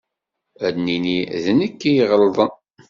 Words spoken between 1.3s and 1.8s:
d nekk